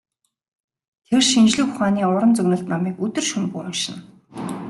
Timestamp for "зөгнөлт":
2.37-2.65